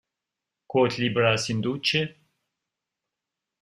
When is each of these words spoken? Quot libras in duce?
Quot 0.71 0.97
libras 1.01 1.43
in 1.53 1.59
duce? 1.65 2.01